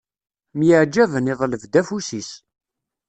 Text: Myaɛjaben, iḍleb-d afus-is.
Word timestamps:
Myaɛjaben, 0.57 1.31
iḍleb-d 1.33 1.73
afus-is. 1.79 2.29